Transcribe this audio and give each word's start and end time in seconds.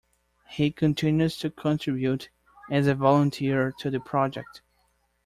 He 0.49 0.71
continues 0.71 1.37
to 1.37 1.51
contribute 1.51 2.29
as 2.71 2.87
a 2.87 2.95
volunteer 2.95 3.71
to 3.77 3.91
the 3.91 3.99
project. 3.99 4.61